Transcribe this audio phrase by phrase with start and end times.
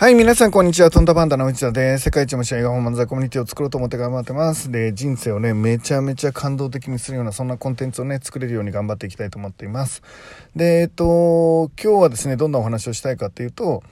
[0.00, 0.92] はい、皆さん、こんにちは。
[0.92, 2.04] トンタパンダの内田です。
[2.04, 4.70] 世界一面白い映画本漫才コミュニティを作ろうと思って頑張ってます。
[4.70, 10.04] で、人生をね、めちゃめちゃ感動的にするような、そんなコンテンツをね、作れるように頑張っていきたいと思っています。
[10.54, 13.82] で、えっと、今日はですね、どんなお話をしたいかっていうと、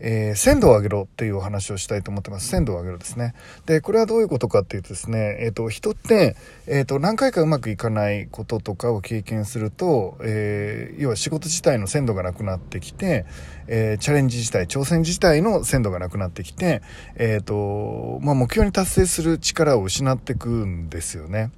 [0.00, 2.48] えー鮮度を上げろっていうお話をしたいと思ってます。
[2.48, 3.34] 鮮度を上げろですね。
[3.66, 6.36] で、これはどういうことかっていうとですね、えっ、と、人って、
[6.66, 13.26] えっ、と、何回かうまくいかないこととかを経験すると、えー要は仕事自体の鮮度がなくなってきて、
[13.66, 16.82] えーチャレンジ自体、挑戦自体の鮮度がなくなってきて、
[17.16, 21.50] えっ、と、まあ、目標に達成する力を失っていくんですよね。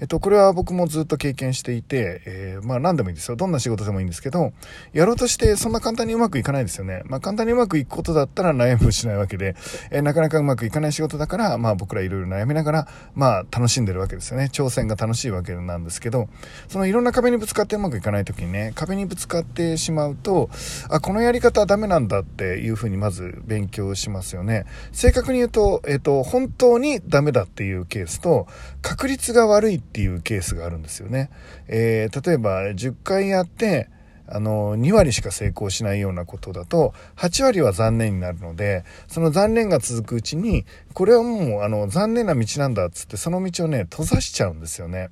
[0.00, 3.36] えっ、と、これは僕もずっと経験していて、えーまあ、何でもいいですよ。
[3.36, 4.52] どんな仕事でもいいんですけど、
[4.92, 7.02] やろうとしてそんな簡単にうまくいかないですよね。
[7.06, 9.54] まあ、簡単にうまくいくことだったら悩むしないわけで、
[9.90, 14.50] えーなかなかうまくいかない仕事だから、まあ、僕らいろいろ悩みながら、まあ、楽しんでるわけですよね。
[14.52, 16.28] 挑戦が楽しいわけなんですけど、
[16.68, 20.50] そのいろんな壁にぶつかってうまくいかない時にね、壁にぶつかってしまうと、
[20.88, 24.64] あ、このやり方はダメなんだっていうふうにまず勉強しますよね。
[24.92, 28.46] 正確に言うと、えっ、と、本当にダメだっていうケースと、
[28.80, 31.30] 確率が悪いっていうケースがあるんですよね。
[31.68, 33.88] えー例えば、10回やって、
[34.34, 45.10] あの、2割しか成功しないようなことだと、8割は残念になるので、その残念が続くうちに、これはもう、あの、残念な道なんだっつって、その道をね、閉ざしちゃうんですよね。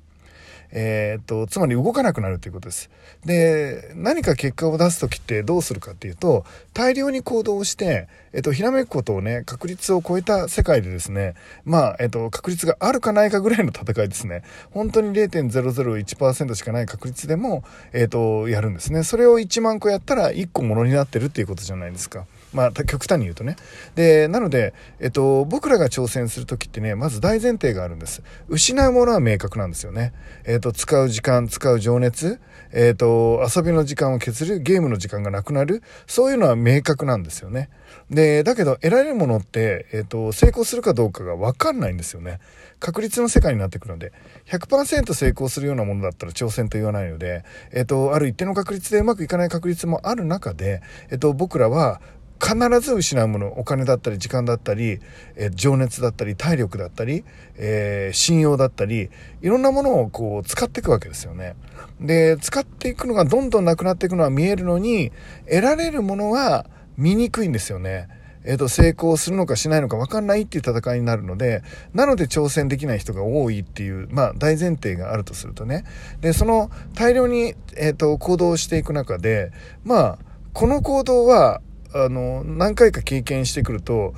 [0.71, 2.89] えーっと、つまり動かなくなるということです。
[3.25, 14.43] で、何か結果を出す時ってどうするかっていうと、大量に行動して、えっと、ひらめくことをね、確率を超えた世界でですね、まあ、えっと、確率があるかないかぐらいの戦いですね。
[14.71, 17.63] 本当に0.001%しかない確率でも、
[17.93, 19.03] えっと、やるんですね。
[19.03, 22.25] それを1万個やったら1個ものになってるっていうことじゃないですか。
[22.53, 23.55] まあ、極端に言うとね。
[23.95, 28.21] で、なので、えっと、僕らが挑戦するときってね、まず大前提があるんです。
[28.49, 30.13] 失うものは明確なんですよね。
[30.45, 32.39] えっと、使う時間、使う情熱、
[32.73, 37.69] えっと、遊びの時間を削る、ゲームの時間がなくなる、そういうのは明確なんですよね。
[38.09, 42.39] で、だけど、得られるものって、えっと、成功するかどうかがわかんないんですよね。
[42.79, 44.11] 確率の世界になってくるので、
[44.47, 52.01] 100%成功するようなものだったら挑戦と言わないので、えっと、ある一定の確率でうまくいかない確率もある中で、えっと、僕らは、
[52.41, 54.99] 必ず失うものお金だったり時間だったり、
[55.35, 57.23] えー情熱だったり体力だったり、
[57.55, 59.09] えー信用だったり
[59.41, 61.55] いろんなものをこう使っていくわけですよね。
[61.99, 65.11] で使っていくのがどんどんなくなっていくのは見えるのに
[65.47, 66.65] 得られるものは
[66.97, 68.07] 見にくいんですよね。
[68.43, 71.61] えっ、と、成功するのかしないのか分かんないっていう戦いになるので、
[71.93, 75.83] なので挑戦できない人が多いっていう、まあ大前提があるとするとね。
[76.21, 79.51] で、その大量に、えっ、と、行動していく中で、
[79.83, 80.17] まあ、
[80.53, 81.61] この行動は、
[81.93, 84.13] あの、何回か経験してくると、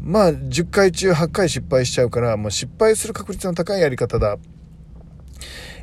[0.00, 4.36] まあ、10回中8回失敗しちゃうから、もう失敗する確率の高いやり方だ。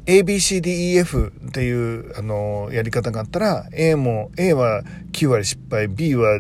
[0.06, 6.40] ABCDEF っていう、あの、やり方があったら、A も、A は9割失敗、B は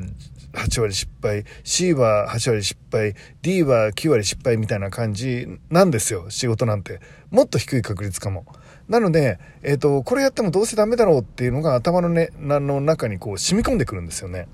[0.53, 6.99] 8割失敗、C は8割失敗、D は9割失敗みたいな感じなんですよ、仕事なんて。
[7.29, 8.45] もっと低い確率かも。
[8.87, 14.47] なので、えっ、と、これやってもどうせダメだろうっていうのが頭の,、ね、なの中にこう染み込んでくるんですよね。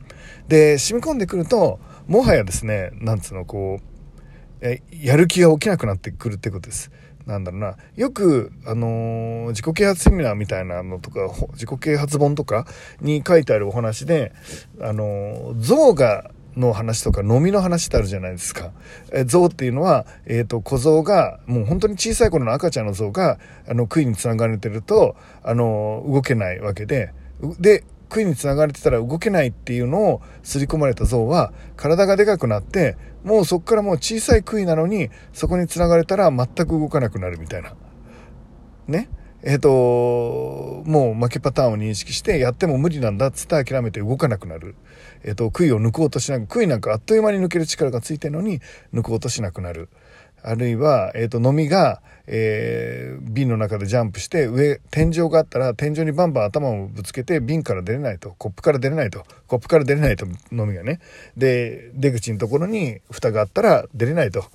[0.47, 3.95] で、染み込んでくると、もはやですね、なんつうの、こう、
[4.61, 6.91] えやる気が起きなくなってくるってことです。
[7.25, 7.75] なんだろうな。
[7.95, 11.19] よく、あのー自己啓発セミナーみたいなのとか、
[11.53, 12.67] 自己啓発本とか
[13.01, 14.33] に書いてあるお話で、
[14.79, 18.71] あのー象が、の話とか飲みの話ってあるじゃないですか。
[19.11, 27.11] え象っていうのは、えっ、と、小象が、もう本当に小さい頃の赤ちゃんの象が、あの、杭につながれてると、あの、動けないわけで、
[27.59, 27.83] で、
[28.15, 37.75] 杭につながれてたら動けないっていうのを刷り込まれた象は体がでかくなってもうそこからもう小さい杭なのにそこにつながれたら全く動かなくなるみたいな。
[38.87, 39.09] ね？
[39.43, 39.69] えっ、と
[40.85, 44.75] もう負けパターンを認識してやっても無理なんだっつって諦めて動かなくなる。
[45.23, 48.61] えっ、と杭を抜こうとしなく杭なんかあっという間に抜ける力がついてるのに
[48.93, 49.89] 抜こうとしなくなる。
[50.47, 60.99] あるいは、えっ、と、飲みが、えー瓶の中でジャンプして、上、天井があったら、天井にバンバン頭をぶつけて、瓶から出れないと、コップから出れないと、コップから出れないと、飲みがね。
[61.35, 64.45] で、出口のところに蓋があったら出れないと。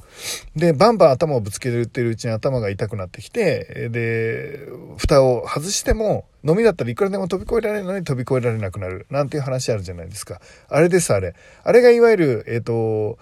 [0.56, 9.06] で、バンバン頭をぶつけてるうちに頭が痛くなってきて、で、蓋を外しても、飲みだったらいくらでも飛び越えられるのに飛び越えられなくなる。
[9.10, 10.40] なんていう話あるじゃないですか。
[10.68, 11.34] あれです、あれ。
[11.64, 13.18] あれがいわゆる、えっ、と、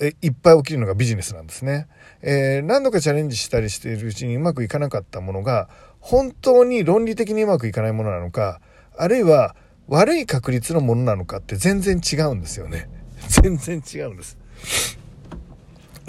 [0.00, 1.88] えいっぱい起きるのがビジネスなんですね。
[2.22, 5.68] えー何度かチャレンジしたりしているうちにうまくいかなかったものが、
[6.00, 8.60] 本当に論理的にうまくいかないものなのか、
[8.96, 9.56] あるいは
[9.88, 12.88] 悪い確率のものなのかって全然違うんですよね。
[13.42, 14.38] 全然違うんです。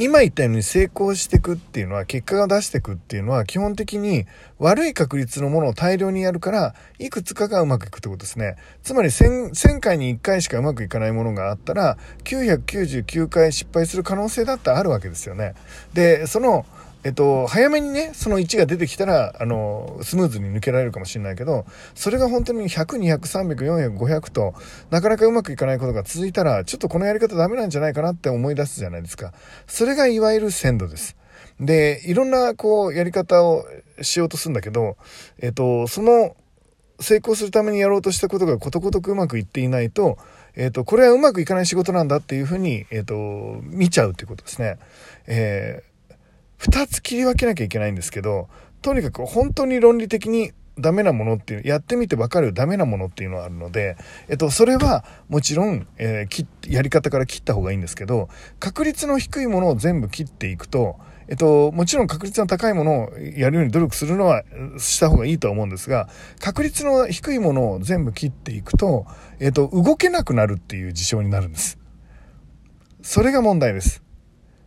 [0.01, 8.55] 今言ったように成功していくっていうのは結果が出していくっていうのは基本的に悪い確率のものを大量にやるからいくつかがうまくいくってことですね。
[8.81, 15.53] つまり 1000, 1000回に1回しかうまくいかないものがあったら999回失敗する可能性だってあるわけですよね。
[15.93, 16.65] でその
[17.03, 21.65] えっと、早めにね、その1が出てきたら、あの、スムーズに抜けられるかもしれないけど、
[21.95, 24.53] それが本当に100、200、300、400、500と
[24.89, 29.33] なかなかうまくいかないことが続いたら、ちょっとこのやり方ダメなんじゃないかなって思い出すじゃないですか。
[29.65, 31.15] それがいわゆる鮮度です。
[31.61, 33.65] で、いろんな、こう、やり方を
[34.01, 34.97] しようとするんだけど、
[35.41, 36.35] えっと、その、
[36.99, 40.17] 成功するためにやろうとしたことがことごとくうまくいっていないと、
[40.57, 43.15] えっと、これはうまくいかない仕事なんだっていうふうに、えっと、
[43.63, 44.77] 見ちゃうっていうことですね。
[45.27, 45.88] えー
[46.59, 48.49] 2つ切り分けなきゃいけないんですけど、
[48.81, 53.97] とにかく本当に論理的にダメなものっていう、やってみてわかるダメなものっていうのはあるので、
[54.27, 58.29] えっと、それはもちろん、えー、やり方から切った方がいいんですけど、
[58.59, 60.97] 確率の低いものを全部切っていくと、
[61.27, 64.43] えっと、もちろん確率の高いものをやるように努力するのは
[64.79, 66.09] した方がいいと思うんですが、
[66.39, 69.05] 確率の低いものを全部切っていくと、
[69.39, 71.77] えっと、動けなくなるっていう事象になるんです。
[73.01, 74.01] それが問題です。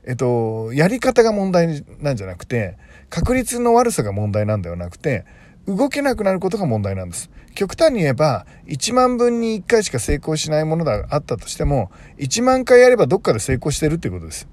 [0.05, 2.77] えっと、やり方が問題なんじゃなくて、
[3.09, 5.25] 確率の悪さが問題なんではなくて、
[5.67, 7.31] 動けなくなることが問題なんです。
[7.55, 14.49] 極端に言えば、1万分に1回しか成功しないものがあったとしても、1万回やればどっかで成功してるっていうことです。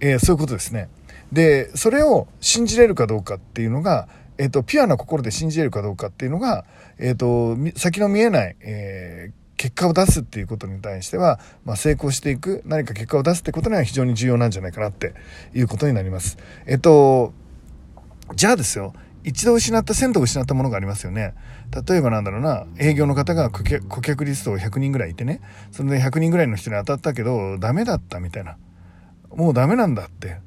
[0.00, 0.88] えー、そういうことですね。
[1.32, 6.64] で、それを信じれるかどうかっていうのが、えっ、と、ピュアな心で信じれるかどうかっていうのが、
[6.98, 15.12] えっ、と、先の見えない、え結果を出すっていうことに対しては、まあ、成功していく、何か結果を出すってことには非常に重要なんじゃないかなって
[15.54, 16.38] いうことになります。
[16.64, 17.34] えっと、
[18.34, 21.34] じゃあですよ、一度失った鮮度を失ったものがありますよね。
[21.86, 25.42] 例えばなんだろうな、営業の方が顧客リストを100人ぐらいいてね、
[25.72, 28.56] それで100人ぐらいの人に当たったけど、ダメだったみたいな。
[29.28, 30.38] もうダメなんだって。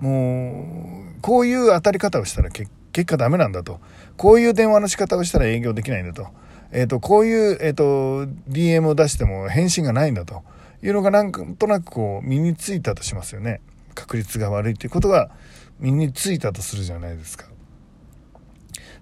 [0.00, 2.70] もう、こういう当たり方をしたら結
[3.04, 3.80] 果ダメなんだと。
[4.16, 6.28] こういう電話の仕方をしたら営業できないんだと。
[6.76, 10.42] えっ、と、こういう、えっ、と、DM を出しても返信がないんだと
[10.82, 13.62] いうのがなんとなくこう身についたとしますよね。
[13.94, 15.30] 確率が悪いっていうことが
[15.80, 17.46] 身についたとするじゃないですか。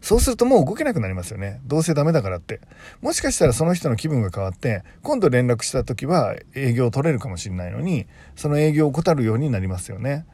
[0.00, 1.60] そうするともう動けなくなりますよね。
[1.64, 2.60] どうせダメだからって。
[3.00, 8.06] もしかしたらその人の気分が変わって、今度連絡した時は営業を取れるかもしれないのに、
[8.36, 10.26] その営業を怠るようになりますよね。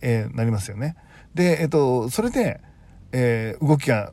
[0.00, 0.94] えー、なりますよね。
[1.34, 2.60] で、えっ、と、それで、
[3.10, 4.12] えー、動きが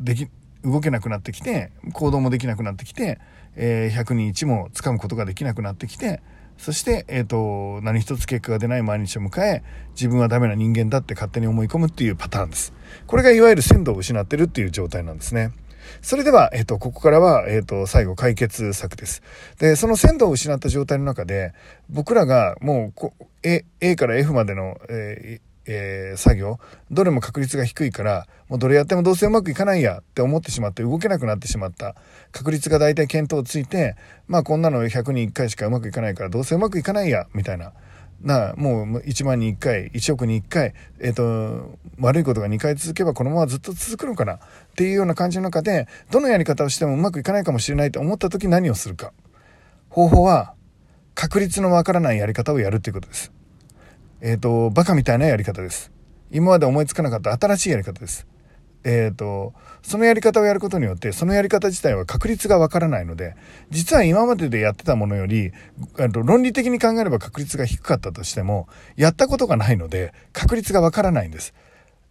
[0.00, 0.28] でき、
[0.64, 3.18] 動けなくなってきて、行動もできなくなってきて、
[3.56, 6.22] えー、100人1も掴むことができなくなってきて、
[6.58, 9.62] そして、えっ、ー、と、何一つ結果が出ない毎日を迎え、
[9.94, 12.72] 自分はダメな人間だって勝手に思い込むっていうパターンです。
[13.06, 15.50] これがいわゆる鮮度を失ってるっていう状態なんですね。
[16.00, 19.22] それでは、えっ、ー、と、ここからは、えっ、ー、と、最後解決策です。
[19.58, 21.52] で、その鮮度を失った状態の中で、
[21.90, 23.12] 僕らがもうこ、
[23.42, 26.58] A、A から F までの、えーえー、作業
[26.90, 31.94] どれも確率が低いからもうどれやってもどうせうまくいかないやって思ってしまって動けなくなってしまった。
[32.32, 37.72] 確率が大体見当ついてまあこんなの100人1回しかうまくいかないからどうせうまくいかないやみたいな。
[38.22, 44.38] なもう1万に1回1億に1回、え、ー、と悪いことが2回続けばこのままずっと続くのかなっ
[44.76, 49.12] ていうような感じの中でどのやり方をしてもうまくいかないかもしれないと思った時何をするか。
[49.88, 50.54] 方法は
[51.14, 53.32] 確率のわからないやり方をやるっていうことです。
[54.22, 55.90] えっ、ー、と、バカみたいなやり方です。
[56.30, 58.28] 今まで思いつかなかった新しいやり方です。
[58.84, 59.52] えっ、ー、と、
[59.82, 63.34] そのやり方をやることによって、そのやり方自体は確率がわからないので、
[63.70, 65.50] 実は今まででやってたものより、
[65.98, 71.52] あの論理的に考えれば確率が低かったとしても、やったことがないので、確率がわからないんです。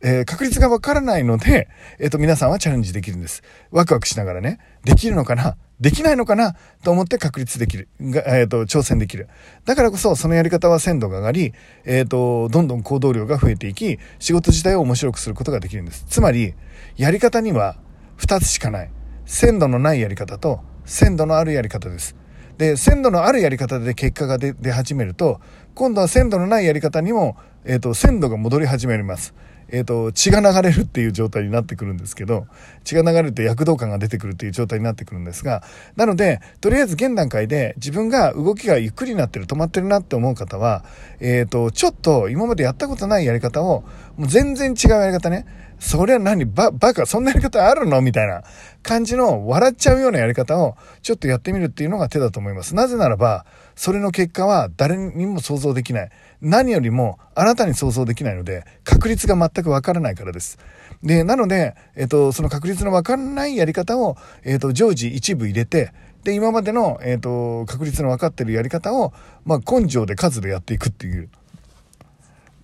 [0.02, 3.42] えー、確率がわからないので、えっ、ー、と、皆さんはチャレンジできるんです。
[3.72, 6.56] ワクワクしながらね、できるのかなできないのかな？
[6.84, 7.90] と思って確立できる。
[8.00, 9.28] えっ、ー、と、挑戦できる。
[9.66, 11.54] だからこそ、そのやり方は鮮度が上がり、
[11.86, 16.06] えっ、と、どんどん行動量が増えていき、仕事自体を面白くすることができるんです。
[16.08, 16.54] つまり、
[16.98, 17.78] やり方には
[18.20, 18.92] 2つしかない。
[19.26, 22.16] 鮮度のないやり方と、鮮度のあるやり方です。
[22.60, 25.42] で、鮮度のあるやり方で結果が出始めると、
[25.74, 29.34] 今度は鮮度のないやり方にも、えっ、と、鮮度が戻り始めます。
[29.72, 32.46] えっ、ー、と、血が流れるっていう状態になってくるんですけど、
[32.84, 35.64] 血が流れると躍動感が出てくるっていう状態になってくるんですが、
[35.96, 40.84] なので、とりあえず現段階で自分が動きがゆっくりになってる、止まってるなって思う方は、
[41.20, 43.84] えっ、ー、と、ちょっと今までやったことないやり方を、
[44.18, 45.46] もう全然違うやり方ね、
[45.84, 46.46] それは何？
[46.46, 48.02] バ、バカ、そんなやり方あるの？
[48.02, 48.44] みたいな
[48.84, 52.76] 感じの笑っちゃうようなやり方をちょっとやってみるっていうのが手だと思います。
[52.76, 56.10] なぜならば、それの結果は誰にも想像できない。
[56.40, 60.60] 何よりもあなたに想像できないので、確率が全くわからないからです。
[61.02, 69.14] で、なので、えっと、その確率のわからないやり方を、えっと、常時一部入れて、で、今までの、えっと、確率の分かってるやり方を、
[69.46, 71.30] まあ、根性で数でやっていくっていう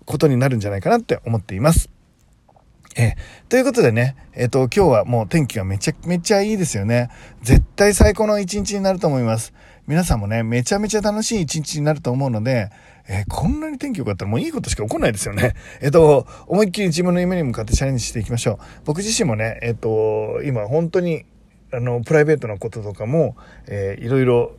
[0.05, 1.89] ことになるんじゃないかなって思っています。
[2.97, 3.15] え
[3.47, 7.09] ということでね、えっ、と、今日はもう天気がめちゃめちゃいいですよね。
[7.43, 9.53] 絶対最高の一日になると思います。
[9.85, 12.71] 皆さんもね、めちゃめちゃ楽しい一日になると思うので、
[13.07, 15.53] えー、こんなに天気良かったらもういいことしか起こんないですよね。
[15.79, 18.57] えっ、と、思いっきり自分の夢に向かってチャレンジしていきましょう。
[18.85, 21.25] 僕自身もね、えっ、と、今本当に、
[21.71, 23.35] あの、プライベートなこととかも、
[23.67, 24.51] えー、いろいろ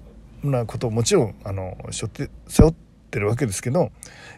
[0.45, 2.75] なことをもちろん、あの、背負って、背負っ
[3.11, 3.91] てるわけですけど、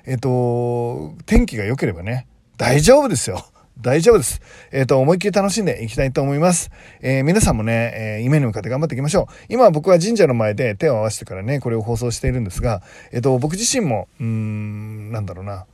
[0.07, 2.27] えっ、と、天気が良ければね、
[2.57, 3.45] 大丈夫ですよ。
[3.81, 4.41] 大丈夫です。
[4.73, 6.71] えっ、ー、と、思いっきり楽しんでいきたいと思います。
[7.01, 9.35] えー、皆さんもね、えー、夢に向かって頑張っていきましょう。
[9.49, 12.83] 今僕は神社の前で手を合わせてからね、これを放送しているんですが、
[13.13, 15.67] えっ、と、僕自身も、うーん、なんだろうな。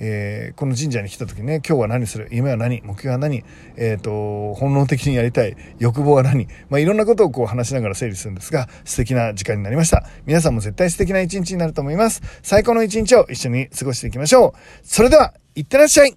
[0.00, 2.28] えー、この神社に来た時ね、今日は何する？
[2.30, 2.82] 夢は何？
[2.84, 3.42] 目標は何？
[3.76, 5.56] えっ、ー、と、本能的にやりたい？
[5.78, 6.46] 欲望は何？
[6.70, 10.04] まあ、いろんなことをこう話しながら整理するんですが、素敵な時間になりました。
[10.24, 12.22] 皆さんも絶対素敵な一日になると思います。
[12.42, 14.58] 最高の一日を一緒に過ごしていきましょう。
[14.84, 16.16] それでは、いってらっしゃい